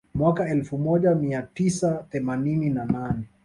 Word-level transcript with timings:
Mwaka 0.15 0.49
elfu 0.49 0.77
moja 0.77 1.15
mia 1.15 1.41
tisa 1.41 2.05
themanini 2.09 2.69
na 2.69 2.85
nane 2.85 3.23